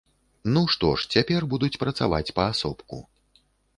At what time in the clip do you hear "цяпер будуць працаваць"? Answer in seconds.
1.17-2.33